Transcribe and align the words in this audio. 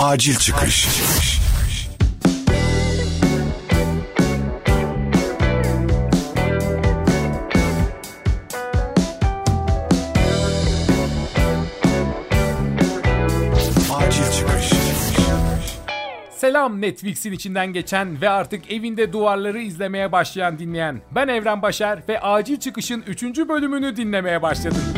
Acil 0.00 0.36
çıkış. 0.36 0.88
Selam 16.36 16.80
Netflix'in 16.80 17.32
içinden 17.32 17.72
geçen 17.72 18.20
ve 18.20 18.28
artık 18.28 18.72
evinde 18.72 19.12
duvarları 19.12 19.58
izlemeye 19.60 20.12
başlayan 20.12 20.58
dinleyen. 20.58 21.00
Ben 21.10 21.28
Evren 21.28 21.62
Başar 21.62 21.98
ve 22.08 22.20
Acil 22.20 22.56
Çıkış'ın 22.56 23.04
3. 23.06 23.22
bölümünü 23.22 23.96
dinlemeye 23.96 24.42
başladım. 24.42 24.95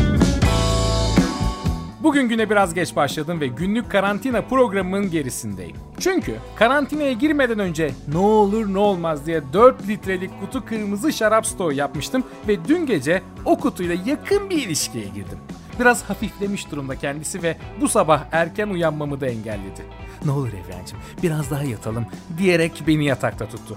Bugün 2.08 2.28
güne 2.28 2.50
biraz 2.50 2.74
geç 2.74 2.96
başladım 2.96 3.40
ve 3.40 3.46
günlük 3.46 3.90
karantina 3.90 4.42
programımın 4.42 5.10
gerisindeyim. 5.10 5.76
Çünkü 6.00 6.36
karantinaya 6.56 7.12
girmeden 7.12 7.58
önce 7.58 7.90
ne 8.12 8.18
olur 8.18 8.74
ne 8.74 8.78
olmaz 8.78 9.26
diye 9.26 9.42
4 9.52 9.88
litrelik 9.88 10.40
kutu 10.40 10.64
kırmızı 10.64 11.12
şarap 11.12 11.46
stoğu 11.46 11.72
yapmıştım 11.72 12.24
ve 12.48 12.64
dün 12.68 12.86
gece 12.86 13.22
o 13.44 13.58
kutuyla 13.58 13.96
yakın 14.06 14.50
bir 14.50 14.66
ilişkiye 14.66 15.04
girdim. 15.04 15.38
Biraz 15.80 16.02
hafiflemiş 16.02 16.70
durumda 16.70 16.96
kendisi 16.96 17.42
ve 17.42 17.56
bu 17.80 17.88
sabah 17.88 18.24
erken 18.32 18.68
uyanmamı 18.68 19.20
da 19.20 19.26
engelledi. 19.26 19.82
Ne 20.24 20.30
olur 20.30 20.48
Evrencim 20.48 20.98
biraz 21.22 21.50
daha 21.50 21.62
yatalım 21.62 22.06
diyerek 22.38 22.82
beni 22.86 23.04
yatakta 23.04 23.48
tuttu. 23.48 23.76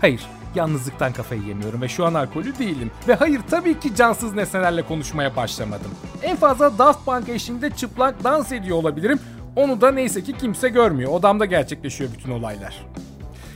Hayır 0.00 0.26
yalnızlıktan 0.54 1.12
kafayı 1.12 1.42
yemiyorum 1.42 1.82
ve 1.82 1.88
şu 1.88 2.06
an 2.06 2.14
alkolü 2.14 2.58
değilim. 2.58 2.90
Ve 3.08 3.14
hayır 3.14 3.40
tabii 3.50 3.80
ki 3.80 3.94
cansız 3.94 4.34
nesnelerle 4.34 4.82
konuşmaya 4.82 5.36
başlamadım. 5.36 5.90
En 6.22 6.36
fazla 6.36 6.78
Daft 6.78 7.04
Punk 7.04 7.28
eşliğinde 7.28 7.70
çıplak 7.70 8.24
dans 8.24 8.52
ediyor 8.52 8.76
olabilirim. 8.76 9.20
Onu 9.56 9.80
da 9.80 9.90
neyse 9.90 10.22
ki 10.22 10.32
kimse 10.38 10.68
görmüyor. 10.68 11.12
Odamda 11.12 11.44
gerçekleşiyor 11.44 12.10
bütün 12.12 12.30
olaylar. 12.30 12.86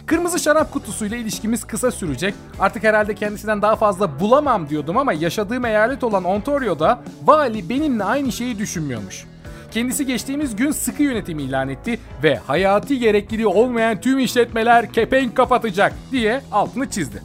Kırmızı 0.07 0.39
şarap 0.39 0.73
kutusuyla 0.73 1.17
ilişkimiz 1.17 1.65
kısa 1.65 1.91
sürecek. 1.91 2.35
Artık 2.61 2.85
herhalde 2.85 3.15
kendisinden 3.15 3.63
daha 3.63 3.77
fazla 3.77 4.21
bulamam 4.21 4.69
diyordum 4.69 4.99
ama 4.99 5.13
yaşadığım 5.13 5.65
eyalet 5.65 6.05
olan 6.05 6.25
Ontario'da 6.25 7.01
vali 7.25 7.69
benimle 7.69 8.05
aynı 8.05 8.33
şeyi 8.33 8.59
düşünmüyormuş. 8.59 9.25
Kendisi 9.73 10.07
geçtiğimiz 10.07 10.57
gün 10.57 10.71
sıkı 10.71 11.03
yönetim 11.03 11.39
ilan 11.39 11.69
etti 11.69 11.99
ve 12.23 12.37
hayati 12.37 12.99
gerekliliği 12.99 13.47
olmayan 13.47 14.01
tüm 14.01 14.19
işletmeler 14.19 14.93
kepenk 14.93 15.37
kapatacak 15.37 15.93
diye 16.13 16.41
altını 16.53 16.91
çizdi. 16.91 17.23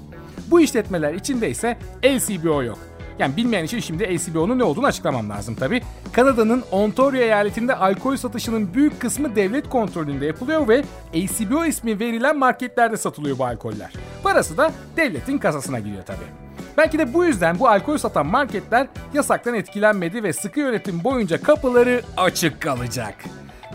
Bu 0.52 0.62
işletmeler 0.62 1.14
içinde 1.14 1.50
ise 1.50 1.78
LCBO 2.06 2.64
yok. 2.64 2.78
Yani 3.20 3.38
bilmeyen 3.38 3.64
için 3.64 3.80
şimdi 3.80 4.04
LCBO'nun 4.04 4.60
ne 4.60 4.64
olduğunu 4.64 4.86
açıklamam 4.86 5.30
lazım 5.30 5.56
tabi. 5.56 5.82
Kanada'nın 6.14 6.64
Ontario 6.72 7.18
eyaletinde 7.18 7.76
alkol 7.76 8.16
satışının 8.16 8.74
büyük 8.74 9.00
kısmı 9.00 9.36
devlet 9.36 9.70
kontrolünde 9.70 10.26
yapılıyor 10.26 10.68
ve 10.68 10.84
LCBO 11.16 11.66
ismi 11.66 12.00
verilen 12.00 12.38
marketlerde 12.38 12.98
satılıyor 12.98 13.38
bu 13.38 13.46
alkoller. 13.46 13.94
Parası 14.24 14.58
da 14.58 14.72
devletin 14.98 15.38
kasasına 15.38 15.80
gidiyor 15.80 16.04
tabi. 16.04 16.47
Belki 16.78 17.00
de 17.00 17.14
bu 17.14 17.26
yüzden 17.26 17.60
bu 17.60 17.70
alkol 17.70 17.98
satan 17.98 18.26
marketler 18.26 18.88
yasaktan 19.14 19.54
etkilenmedi 19.54 20.24
ve 20.24 20.34
sıkı 20.34 20.60
yönetim 20.60 21.04
boyunca 21.04 21.42
kapıları 21.42 22.02
açık 22.18 22.62
kalacak. 22.62 23.16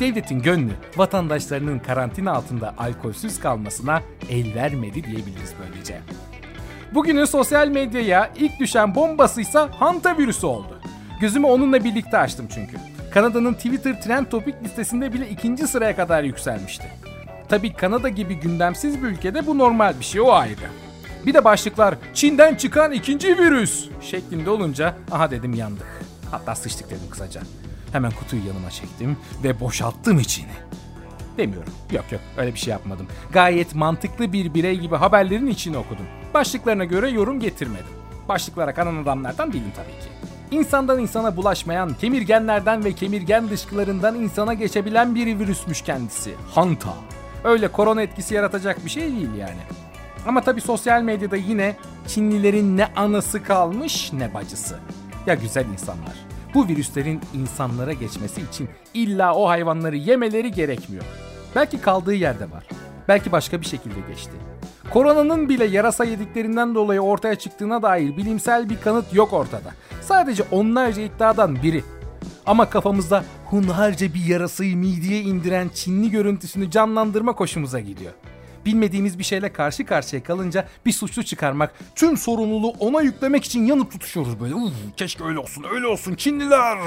Devletin 0.00 0.42
gönlü 0.42 0.72
vatandaşlarının 0.96 1.78
karantina 1.78 2.32
altında 2.32 2.74
alkolsüz 2.78 3.40
kalmasına 3.40 4.02
el 4.30 4.54
vermedi 4.54 5.04
diyebiliriz 5.04 5.54
böylece. 5.62 6.00
Bugünün 6.94 7.24
sosyal 7.24 7.68
medyaya 7.68 8.30
ilk 8.36 8.60
düşen 8.60 8.94
bombasıysa 8.94 9.68
Hanta 9.78 10.18
virüsü 10.18 10.46
oldu. 10.46 10.80
Gözümü 11.20 11.46
onunla 11.46 11.84
birlikte 11.84 12.18
açtım 12.18 12.46
çünkü. 12.54 12.76
Kanada'nın 13.14 13.54
Twitter 13.54 14.02
Trend 14.02 14.26
Topic 14.26 14.56
listesinde 14.64 15.12
bile 15.12 15.28
ikinci 15.28 15.66
sıraya 15.66 15.96
kadar 15.96 16.22
yükselmişti. 16.22 16.84
Tabi 17.48 17.72
Kanada 17.72 18.08
gibi 18.08 18.34
gündemsiz 18.34 19.02
bir 19.02 19.08
ülkede 19.08 19.46
bu 19.46 19.58
normal 19.58 19.94
bir 20.00 20.04
şey 20.04 20.20
o 20.20 20.32
ayrı. 20.32 20.66
Bir 21.26 21.34
de 21.34 21.44
başlıklar 21.44 21.94
Çin'den 22.14 22.54
çıkan 22.54 22.92
ikinci 22.92 23.38
virüs 23.38 23.88
şeklinde 24.00 24.50
olunca 24.50 24.94
aha 25.10 25.30
dedim 25.30 25.54
yandık. 25.54 25.86
Hatta 26.30 26.54
sıçtık 26.54 26.90
dedim 26.90 27.10
kısaca. 27.10 27.40
Hemen 27.92 28.10
kutuyu 28.10 28.46
yanıma 28.46 28.70
çektim 28.70 29.16
ve 29.44 29.60
boşalttım 29.60 30.18
içini. 30.18 30.52
Demiyorum. 31.38 31.72
Yok 31.92 32.12
yok 32.12 32.20
öyle 32.36 32.54
bir 32.54 32.58
şey 32.58 32.70
yapmadım. 32.72 33.06
Gayet 33.32 33.74
mantıklı 33.74 34.32
bir 34.32 34.54
birey 34.54 34.78
gibi 34.78 34.96
haberlerin 34.96 35.46
içini 35.46 35.76
okudum. 35.76 36.06
Başlıklarına 36.34 36.84
göre 36.84 37.10
yorum 37.10 37.40
getirmedim. 37.40 37.86
Başlıklara 38.28 38.74
kanan 38.74 39.02
adamlardan 39.02 39.52
değilim 39.52 39.72
tabii 39.76 39.86
ki. 40.04 40.32
İnsandan 40.56 40.98
insana 41.00 41.36
bulaşmayan, 41.36 41.94
kemirgenlerden 41.94 42.84
ve 42.84 42.92
kemirgen 42.92 43.50
dışkılarından 43.50 44.14
insana 44.14 44.54
geçebilen 44.54 45.14
bir 45.14 45.38
virüsmüş 45.38 45.82
kendisi. 45.82 46.34
Hanta. 46.54 46.94
Öyle 47.44 47.68
korona 47.68 48.02
etkisi 48.02 48.34
yaratacak 48.34 48.84
bir 48.84 48.90
şey 48.90 49.02
değil 49.02 49.34
yani. 49.38 49.60
Ama 50.26 50.40
tabii 50.40 50.60
sosyal 50.60 51.02
medyada 51.02 51.36
yine 51.36 51.76
Çinlilerin 52.06 52.76
ne 52.76 52.86
anası 52.96 53.42
kalmış 53.42 54.12
ne 54.12 54.34
bacısı. 54.34 54.78
Ya 55.26 55.34
güzel 55.34 55.66
insanlar. 55.66 56.14
Bu 56.54 56.68
virüslerin 56.68 57.20
insanlara 57.34 57.92
geçmesi 57.92 58.40
için 58.40 58.68
illa 58.94 59.34
o 59.34 59.48
hayvanları 59.48 59.96
yemeleri 59.96 60.52
gerekmiyor. 60.52 61.04
Belki 61.56 61.80
kaldığı 61.80 62.14
yerde 62.14 62.50
var. 62.50 62.66
Belki 63.08 63.32
başka 63.32 63.60
bir 63.60 63.66
şekilde 63.66 64.00
geçti. 64.08 64.32
Koronanın 64.90 65.48
bile 65.48 65.64
yarasa 65.64 66.04
yediklerinden 66.04 66.74
dolayı 66.74 67.00
ortaya 67.00 67.34
çıktığına 67.34 67.82
dair 67.82 68.16
bilimsel 68.16 68.70
bir 68.70 68.80
kanıt 68.80 69.14
yok 69.14 69.32
ortada. 69.32 69.70
Sadece 70.00 70.42
onlarca 70.50 71.02
iddiadan 71.02 71.62
biri. 71.62 71.84
Ama 72.46 72.70
kafamızda 72.70 73.24
hunharca 73.46 74.14
bir 74.14 74.24
yarasayı 74.24 74.76
mideye 74.76 75.20
indiren 75.20 75.70
Çinli 75.74 76.10
görüntüsünü 76.10 76.70
canlandırma 76.70 77.32
hoşumuza 77.32 77.80
gidiyor. 77.80 78.12
Bilmediğimiz 78.66 79.18
bir 79.18 79.24
şeyle 79.24 79.52
karşı 79.52 79.86
karşıya 79.86 80.22
kalınca 80.22 80.66
bir 80.86 80.92
suçlu 80.92 81.22
çıkarmak, 81.22 81.74
tüm 81.94 82.16
sorumluluğu 82.16 82.74
ona 82.80 83.00
yüklemek 83.00 83.44
için 83.44 83.66
yanıp 83.66 83.90
tutuşuyoruz 83.90 84.40
böyle. 84.40 84.54
Uf, 84.54 84.72
keşke 84.96 85.24
öyle 85.24 85.38
olsun, 85.38 85.64
öyle 85.74 85.86
olsun 85.86 86.14
Çinliler. 86.14 86.78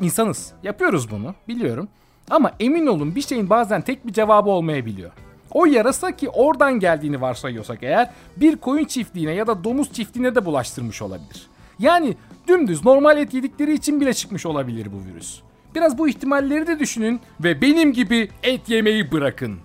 İnsanız. 0.00 0.52
Yapıyoruz 0.62 1.10
bunu, 1.10 1.34
biliyorum. 1.48 1.88
Ama 2.30 2.52
emin 2.60 2.86
olun 2.86 3.14
bir 3.14 3.22
şeyin 3.22 3.50
bazen 3.50 3.82
tek 3.82 4.06
bir 4.06 4.12
cevabı 4.12 4.50
olmayabiliyor. 4.50 5.10
O 5.50 5.66
yarasa 5.66 6.16
ki 6.16 6.28
oradan 6.28 6.80
geldiğini 6.80 7.20
varsayıyorsak 7.20 7.82
eğer 7.82 8.10
bir 8.36 8.56
koyun 8.56 8.84
çiftliğine 8.84 9.32
ya 9.32 9.46
da 9.46 9.64
domuz 9.64 9.92
çiftliğine 9.92 10.34
de 10.34 10.44
bulaştırmış 10.44 11.02
olabilir. 11.02 11.46
Yani 11.78 12.16
dümdüz 12.48 12.84
normal 12.84 13.18
et 13.18 13.34
yedikleri 13.34 13.74
için 13.74 14.00
bile 14.00 14.14
çıkmış 14.14 14.46
olabilir 14.46 14.88
bu 14.92 15.10
virüs. 15.10 15.40
Biraz 15.74 15.98
bu 15.98 16.08
ihtimalleri 16.08 16.66
de 16.66 16.78
düşünün 16.78 17.20
ve 17.40 17.60
benim 17.60 17.92
gibi 17.92 18.28
et 18.42 18.68
yemeyi 18.68 19.12
bırakın. 19.12 19.58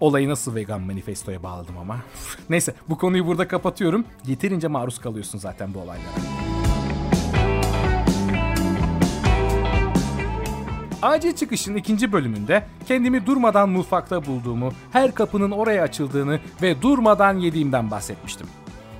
Olayı 0.00 0.28
nasıl 0.28 0.54
vegan 0.54 0.80
manifestoya 0.80 1.42
bağladım 1.42 1.78
ama. 1.78 1.98
Neyse 2.50 2.74
bu 2.88 2.98
konuyu 2.98 3.26
burada 3.26 3.48
kapatıyorum. 3.48 4.04
Yeterince 4.26 4.68
maruz 4.68 4.98
kalıyorsun 4.98 5.38
zaten 5.38 5.74
bu 5.74 5.78
olaylara. 5.78 6.08
Acil 11.02 11.32
çıkışın 11.32 11.74
ikinci 11.74 12.12
bölümünde 12.12 12.66
kendimi 12.86 13.26
durmadan 13.26 13.68
mutfakta 13.68 14.26
bulduğumu, 14.26 14.72
her 14.92 15.14
kapının 15.14 15.50
oraya 15.50 15.82
açıldığını 15.82 16.40
ve 16.62 16.82
durmadan 16.82 17.38
yediğimden 17.38 17.90
bahsetmiştim. 17.90 18.46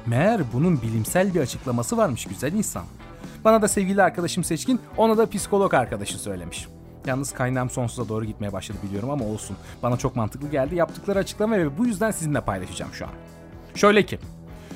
Meğer 0.07 0.43
bunun 0.53 0.83
bilimsel 0.83 1.35
bir 1.35 1.41
açıklaması 1.41 1.97
varmış 1.97 2.25
güzel 2.25 2.53
insan. 2.53 2.85
Bana 3.45 3.63
da 3.63 3.69
sevgili 3.69 4.03
arkadaşım 4.03 4.45
Seçkin, 4.45 4.81
ona 4.97 5.19
da 5.19 5.31
psikolog 5.31 5.75
arkadaşı 5.75 6.19
söylemiş. 6.19 6.69
Yalnız 7.07 7.33
kaynağım 7.33 7.71
sonsuza 7.71 8.09
doğru 8.09 8.25
gitmeye 8.25 8.53
başladı 8.53 8.79
biliyorum 8.83 9.11
ama 9.11 9.25
olsun. 9.25 9.57
Bana 9.83 9.97
çok 9.97 10.17
mantıklı 10.17 10.51
geldi. 10.51 10.75
Yaptıkları 10.75 11.19
açıklama 11.19 11.57
ve 11.57 11.79
bu 11.79 11.87
yüzden 11.87 12.11
sizinle 12.11 12.41
paylaşacağım 12.41 12.93
şu 12.95 13.05
an. 13.05 13.11
Şöyle 13.75 14.07
ki, 14.07 14.19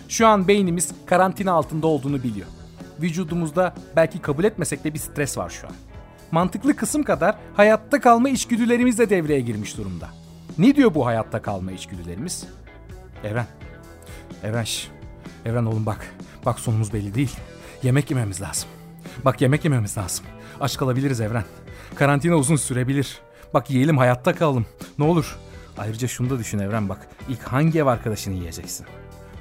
şu 0.09 0.27
an 0.27 0.49
beynimiz 0.49 0.91
karantina 1.07 1.53
altında 1.53 1.87
olduğunu 1.87 2.23
biliyor. 2.23 2.47
Vücudumuzda 3.01 3.75
belki 3.97 4.23
kabul 4.23 4.45
etmesek 4.45 4.85
de 4.85 4.95
bir 4.95 4.99
stres 4.99 5.39
var 5.39 5.51
şu 5.51 5.67
an. 5.67 5.73
Mantıklı 6.31 6.77
kısım 6.77 7.03
kadar 7.03 7.37
hayatta 7.55 8.01
kalma 8.01 8.29
içgüdülerimiz 8.29 8.99
de 8.99 9.11
devreye 9.11 9.41
girmiş 9.41 9.77
durumda. 9.77 10.09
Ne 10.59 10.77
diyor 10.77 10.95
bu 10.95 11.07
hayatta 11.07 11.43
kalma 11.43 11.73
içgüdülerimiz? 11.73 12.47
Evren. 13.25 13.47
Evren 14.43 14.65
şş. 14.65 14.89
Evren 15.45 15.65
oğlum 15.65 15.87
bak. 15.87 16.15
Bak 16.47 16.61
sonumuz 16.61 16.93
belli 16.93 17.15
değil. 17.15 17.37
Yemek 17.83 18.11
yememiz 18.11 18.43
lazım. 18.43 18.69
Bak 19.25 19.41
yemek 19.41 19.65
yememiz 19.65 19.99
lazım. 19.99 20.25
Aç 20.61 20.77
kalabiliriz 20.77 21.21
Evren. 21.21 21.45
Karantina 21.95 22.35
uzun 22.35 22.57
sürebilir. 22.57 23.19
Bak 23.55 23.71
yiyelim 23.71 23.99
hayatta 23.99 24.35
kalalım. 24.35 24.67
Ne 24.99 25.05
olur. 25.05 25.37
Ayrıca 25.79 26.09
şunu 26.09 26.31
da 26.31 26.39
düşün 26.39 26.59
Evren 26.59 26.89
bak. 26.89 27.09
İlk 27.29 27.43
hangi 27.43 27.79
ev 27.79 27.87
arkadaşını 27.87 28.35
yiyeceksin? 28.35 28.87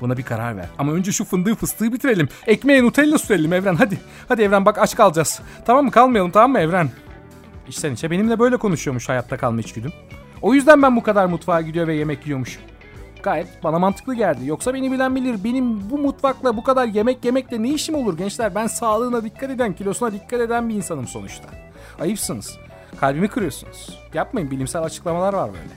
Buna 0.01 0.17
bir 0.17 0.23
karar 0.23 0.57
ver. 0.57 0.69
Ama 0.77 0.91
önce 0.91 1.11
şu 1.11 1.25
fındığı 1.25 1.55
fıstığı 1.55 1.93
bitirelim. 1.93 2.29
Ekmeğe 2.47 2.83
Nutella 2.83 3.17
sürelim 3.17 3.53
Evren 3.53 3.75
hadi. 3.75 3.99
Hadi 4.27 4.41
Evren 4.41 4.65
bak 4.65 4.77
aç 4.77 4.95
kalacağız. 4.95 5.39
Tamam 5.65 5.85
mı 5.85 5.91
kalmayalım 5.91 6.31
tamam 6.31 6.51
mı 6.51 6.59
Evren? 6.59 6.89
İçten 7.67 7.93
içe 7.93 8.11
benimle 8.11 8.39
böyle 8.39 8.57
konuşuyormuş 8.57 9.09
hayatta 9.09 9.37
kalma 9.37 9.59
içgüdüm. 9.59 9.93
O 10.41 10.53
yüzden 10.53 10.81
ben 10.81 10.95
bu 10.95 11.03
kadar 11.03 11.25
mutfağa 11.25 11.61
gidiyor 11.61 11.87
ve 11.87 11.95
yemek 11.95 12.25
yiyormuş. 12.25 12.59
Gayet 13.27 13.63
bana 13.63 13.79
mantıklı 13.79 14.15
geldi. 14.15 14.45
Yoksa 14.45 14.73
beni 14.73 14.91
bilen 14.91 15.15
bilir. 15.15 15.43
Benim 15.43 15.89
bu 15.89 15.97
mutfakla 15.97 16.57
bu 16.57 16.63
kadar 16.63 16.85
yemek 16.85 17.25
yemekle 17.25 17.63
ne 17.63 17.69
işim 17.69 17.95
olur 17.95 18.17
gençler? 18.17 18.55
Ben 18.55 18.67
sağlığına 18.67 19.23
dikkat 19.23 19.49
eden, 19.49 19.73
kilosuna 19.73 20.11
dikkat 20.11 20.41
eden 20.41 20.69
bir 20.69 20.75
insanım 20.75 21.07
sonuçta. 21.07 21.49
Ayıpsınız. 21.99 22.57
Kalbimi 22.99 23.27
kırıyorsunuz. 23.27 23.99
Yapmayın 24.13 24.51
bilimsel 24.51 24.83
açıklamalar 24.83 25.33
var 25.33 25.49
böyle. 25.49 25.73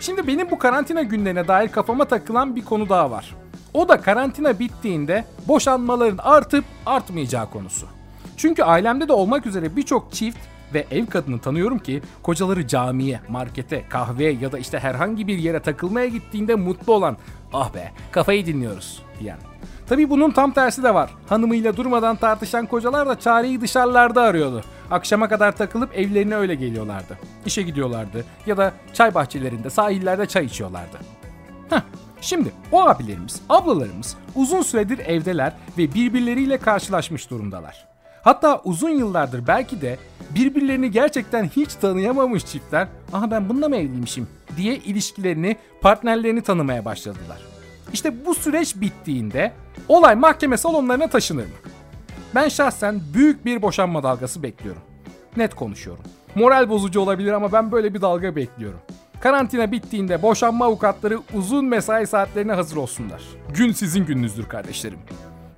Şimdi 0.00 0.26
benim 0.26 0.50
bu 0.50 0.58
karantina 0.58 1.02
günlerine 1.02 1.48
dair 1.48 1.68
kafama 1.68 2.04
takılan 2.04 2.56
bir 2.56 2.64
konu 2.64 2.88
daha 2.88 3.10
var. 3.10 3.36
O 3.74 3.88
da 3.88 4.00
karantina 4.00 4.58
bittiğinde 4.58 5.24
boşanmaların 5.48 6.18
artıp 6.22 6.64
artmayacağı 6.86 7.50
konusu. 7.50 7.86
Çünkü 8.36 8.62
ailemde 8.62 9.08
de 9.08 9.12
olmak 9.12 9.46
üzere 9.46 9.76
birçok 9.76 10.12
çift 10.12 10.38
ve 10.74 10.86
ev 10.90 11.06
kadını 11.06 11.38
tanıyorum 11.38 11.78
ki 11.78 12.02
kocaları 12.22 12.66
camiye, 12.66 13.20
markete, 13.28 13.84
kahveye 13.88 14.32
ya 14.32 14.52
da 14.52 14.58
işte 14.58 14.78
herhangi 14.78 15.26
bir 15.26 15.38
yere 15.38 15.60
takılmaya 15.60 16.06
gittiğinde 16.06 16.54
mutlu 16.54 16.92
olan 16.92 17.16
ah 17.52 17.74
be 17.74 17.92
kafayı 18.12 18.46
dinliyoruz 18.46 19.02
diyen. 19.20 19.38
Tabi 19.90 20.10
bunun 20.10 20.30
tam 20.30 20.52
tersi 20.52 20.82
de 20.82 20.94
var. 20.94 21.10
Hanımıyla 21.28 21.76
durmadan 21.76 22.16
tartışan 22.16 22.66
kocalar 22.66 23.08
da 23.08 23.20
çareyi 23.20 23.60
dışarılarda 23.60 24.22
arıyordu. 24.22 24.62
Akşama 24.90 25.28
kadar 25.28 25.56
takılıp 25.56 25.98
evlerine 25.98 26.34
öyle 26.34 26.54
geliyorlardı. 26.54 27.18
İşe 27.46 27.62
gidiyorlardı 27.62 28.24
ya 28.46 28.56
da 28.56 28.72
çay 28.92 29.14
bahçelerinde, 29.14 29.70
sahillerde 29.70 30.26
çay 30.26 30.44
içiyorlardı. 30.44 30.96
Heh, 31.70 31.80
şimdi 32.20 32.52
o 32.72 32.82
abilerimiz, 32.82 33.42
ablalarımız 33.48 34.16
uzun 34.34 34.62
süredir 34.62 34.98
evdeler 34.98 35.52
ve 35.78 35.94
birbirleriyle 35.94 36.58
karşılaşmış 36.58 37.30
durumdalar. 37.30 37.89
Hatta 38.22 38.60
uzun 38.64 38.90
yıllardır 38.90 39.46
belki 39.46 39.80
de 39.80 39.98
birbirlerini 40.34 40.90
gerçekten 40.90 41.44
hiç 41.44 41.74
tanıyamamış 41.74 42.46
çiftler 42.46 42.88
aha 43.12 43.30
ben 43.30 43.48
bununla 43.48 43.68
mı 43.68 43.76
evliymişim 43.76 44.28
diye 44.56 44.76
ilişkilerini, 44.76 45.56
partnerlerini 45.80 46.42
tanımaya 46.42 46.84
başladılar. 46.84 47.38
İşte 47.92 48.26
bu 48.26 48.34
süreç 48.34 48.76
bittiğinde 48.76 49.52
olay 49.88 50.14
mahkeme 50.14 50.56
salonlarına 50.56 51.08
taşınır 51.08 51.44
mı? 51.44 51.52
Ben 52.34 52.48
şahsen 52.48 53.00
büyük 53.14 53.44
bir 53.44 53.62
boşanma 53.62 54.02
dalgası 54.02 54.42
bekliyorum. 54.42 54.82
Net 55.36 55.54
konuşuyorum. 55.54 56.04
Moral 56.34 56.68
bozucu 56.68 57.00
olabilir 57.00 57.32
ama 57.32 57.52
ben 57.52 57.72
böyle 57.72 57.94
bir 57.94 58.00
dalga 58.00 58.36
bekliyorum. 58.36 58.80
Karantina 59.20 59.72
bittiğinde 59.72 60.22
boşanma 60.22 60.64
avukatları 60.64 61.18
uzun 61.34 61.64
mesai 61.64 62.06
saatlerine 62.06 62.52
hazır 62.52 62.76
olsunlar. 62.76 63.22
Gün 63.54 63.72
sizin 63.72 64.06
gününüzdür 64.06 64.48
kardeşlerim. 64.48 64.98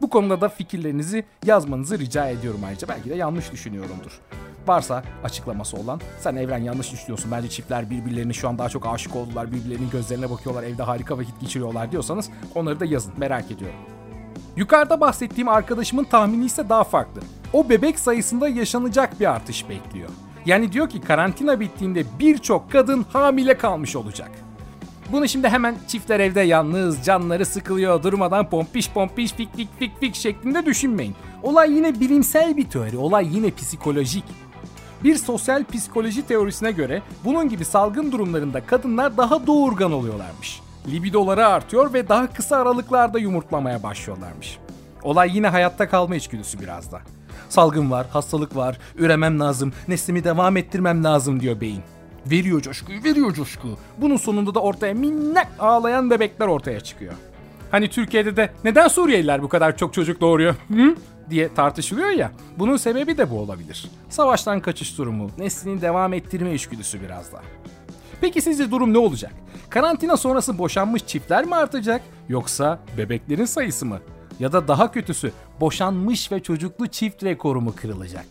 Bu 0.03 0.11
konuda 0.11 0.41
da 0.41 0.49
fikirlerinizi 0.49 1.25
yazmanızı 1.47 1.99
rica 1.99 2.29
ediyorum 2.29 2.61
ayrıca. 2.67 2.89
Belki 2.89 3.11
de 3.11 3.15
yanlış 3.15 3.53
düşünüyorumdur. 3.53 4.21
Varsa 4.67 5.03
açıklaması 5.25 5.77
olan 5.77 6.01
sen 6.21 6.37
Evren 6.37 6.59
yanlış 6.59 6.93
düşünüyorsun. 6.93 7.31
Bence 7.31 7.49
çiftler 7.49 7.91
birbirlerine 7.91 8.33
şu 8.33 8.49
an 8.49 8.59
daha 8.59 8.69
çok 8.69 8.87
aşık 8.87 9.17
oldular. 9.17 9.53
Birbirlerinin 9.53 9.91
gözlerine 9.91 10.31
bakıyorlar. 10.31 10.63
Evde 10.63 10.83
harika 10.83 11.19
vakit 11.19 11.41
geçiriyorlar 11.41 11.93
diyorsanız 11.93 12.31
onları 12.55 12.81
da 12.81 12.85
yazın. 12.85 13.13
Merak 13.17 13.51
ediyorum. 13.51 13.79
Yukarıda 14.57 15.01
bahsettiğim 15.01 15.49
arkadaşımın 15.49 16.05
tahmini 16.05 16.45
ise 16.45 16.69
daha 16.69 16.85
farklı. 16.85 17.21
O 17.53 17.69
bebek 17.69 17.99
sayısında 17.99 18.49
yaşanacak 18.49 19.21
bir 19.21 19.31
artış 19.31 19.69
bekliyor. 19.69 20.11
Yani 20.47 20.73
diyor 20.73 20.89
ki 20.89 21.01
karantina 21.01 21.61
bittiğinde 21.61 22.05
birçok 22.19 22.73
kadın 22.73 23.07
hamile 23.13 23.59
kalmış 23.59 23.97
olacak. 23.97 24.31
Bunu 25.13 25.29
şimdi 25.29 25.49
hemen 25.49 25.75
çiftler 25.89 26.21
evde 26.21 26.41
yalnız, 26.41 27.05
canları 27.05 27.47
sıkılıyor, 27.47 28.03
durmadan 28.03 28.51
pompiş 28.51 28.91
pompiş 28.91 29.33
fik 29.33 29.57
fik 29.57 29.79
fik 29.79 30.01
fik 30.01 30.15
şeklinde 30.15 30.67
düşünmeyin. 30.67 31.15
Olay 31.43 31.73
yine 31.73 32.01
bilimsel 32.01 32.57
bir 32.57 32.71
teori, 32.71 32.97
olay 32.97 33.37
yine 33.37 33.51
psikolojik. 33.51 34.25
Bir 35.05 35.17
sosyal 35.17 35.65
psikoloji 35.65 36.27
teorisine 36.27 36.73
göre 36.73 37.03
bunun 37.25 37.49
gibi 37.49 37.65
salgın 37.65 38.13
durumlarında 38.13 38.67
kadınlar 38.67 39.17
daha 39.17 39.47
doğurgan 39.47 39.93
oluyorlarmış. 39.93 40.61
Libidoları 40.89 41.47
artıyor 41.47 41.93
ve 41.93 42.09
daha 42.09 42.33
kısa 42.33 42.57
aralıklarda 42.57 43.19
yumurtlamaya 43.19 43.83
başlıyorlarmış. 43.83 44.59
Olay 45.03 45.37
yine 45.37 45.49
hayatta 45.49 45.89
kalma 45.89 46.17
içgüdüsü 46.17 46.61
biraz 46.61 46.93
da. 46.93 47.01
Salgın 47.49 47.91
var, 47.91 48.07
hastalık 48.11 48.57
var, 48.57 48.79
üremem 48.97 49.41
lazım, 49.41 49.73
neslimi 49.89 50.25
devam 50.25 50.57
ettirmem 50.57 51.05
lazım 51.05 51.41
diyor 51.41 51.61
beyin. 51.61 51.83
Veriyor 52.31 52.63
coşkuyu, 52.63 53.05
veriyor 53.05 53.35
coşku. 53.35 53.69
Bunun 53.99 54.17
sonunda 54.17 54.55
da 54.55 54.61
ortaya 54.61 54.95
minnak 54.95 55.49
ağlayan 55.59 56.11
bebekler 56.11 56.47
ortaya 56.47 56.81
çıkıyor. 56.81 57.13
Hani 57.71 57.91
Türkiye'de 57.91 58.37
de 58.37 58.53
neden 58.65 58.89
Suriyeliler 58.89 59.43
bu 59.43 59.49
kadar 59.49 59.77
çok 59.77 59.95
çocuk 59.95 60.21
doğuruyor? 60.21 60.55
Hı? 60.69 60.95
diye 61.31 61.55
tartışılıyor 61.55 62.09
ya. 62.09 62.33
Bunun 62.59 62.77
sebebi 62.77 63.19
de 63.19 63.31
bu 63.31 63.39
olabilir. 63.39 63.91
Savaştan 64.09 64.61
kaçış 64.61 64.99
durumu, 64.99 65.31
neslini 65.39 65.81
devam 65.81 66.13
ettirme 66.13 66.55
içgüdüsü 66.55 67.03
biraz 67.03 67.33
da. 67.33 67.43
Peki 68.21 68.43
sizce 68.43 68.71
durum 68.71 68.93
ne 68.93 68.99
olacak? 68.99 69.33
Karantina 69.71 70.17
sonrası 70.17 70.59
boşanmış 70.59 71.07
çiftler 71.07 71.45
mi 71.45 71.55
artacak 71.55 72.03
yoksa 72.29 72.79
bebeklerin 72.99 73.45
sayısı 73.45 73.87
mı? 73.87 74.01
Ya 74.41 74.53
da 74.53 74.69
daha 74.69 74.93
kötüsü 74.93 75.33
boşanmış 75.61 76.33
ve 76.33 76.43
çocuklu 76.43 76.87
çift 76.87 77.25
rekoru 77.25 77.61
mu 77.61 77.75
kırılacak? 77.77 78.27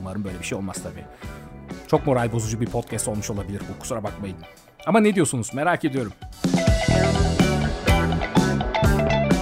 Umarım 0.00 0.24
böyle 0.24 0.38
bir 0.38 0.44
şey 0.44 0.58
olmaz 0.58 0.76
tabii. 0.82 1.04
Çok 1.90 2.06
moral 2.06 2.32
bozucu 2.32 2.60
bir 2.60 2.66
podcast 2.66 3.08
olmuş 3.08 3.30
olabilir 3.30 3.62
bu 3.74 3.78
kusura 3.78 4.04
bakmayın. 4.04 4.36
Ama 4.86 5.00
ne 5.00 5.14
diyorsunuz 5.14 5.54
merak 5.54 5.84
ediyorum. 5.84 6.12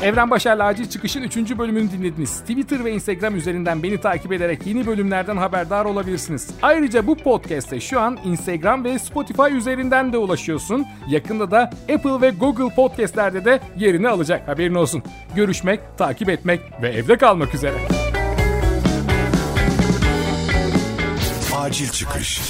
Evren 0.03 0.31
Başar'la 0.31 0.65
Acil 0.65 0.89
Çıkış'ın 0.89 1.23
3. 1.23 1.59
bölümünü 1.59 1.91
dinlediniz. 1.91 2.41
Twitter 2.41 2.85
ve 2.85 2.93
Instagram 2.93 3.37
üzerinden 3.37 3.83
beni 3.83 4.01
takip 4.01 4.33
ederek 4.33 4.67
yeni 4.67 4.87
bölümlerden 4.87 5.37
haberdar 5.37 5.85
olabilirsiniz. 5.85 6.51
Ayrıca 6.63 7.07
bu 7.07 7.17
podcast'e 7.17 7.81
şu 7.81 8.01
an 8.01 8.19
Instagram 8.25 8.85
ve 8.85 8.99
Spotify 8.99 9.57
üzerinden 9.57 10.13
de 10.13 10.19
ulaşıyorsun. 10.19 10.87
Yakında 11.09 11.51
da 11.51 11.71
Apple 11.95 12.21
ve 12.21 12.31
Google 12.31 12.75
Podcast'lerde 12.75 13.45
de 13.45 13.61
yerini 13.77 14.09
alacak 14.09 14.49
haberin 14.49 14.75
olsun. 14.75 15.03
Görüşmek, 15.35 15.81
takip 15.99 16.29
etmek 16.29 16.61
ve 16.83 16.89
evde 16.89 17.17
kalmak 17.17 17.55
üzere. 17.55 18.08
Acil 21.69 21.89
çıkış. 21.89 22.41